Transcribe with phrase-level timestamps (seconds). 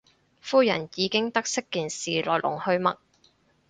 [0.39, 2.97] 夫人已經得悉件事來龍去脈